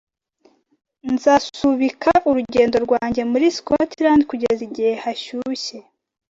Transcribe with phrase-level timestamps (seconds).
[1.13, 5.77] Nzasubika urugendo rwanjye muri Scotland kugeza igihe hashyushye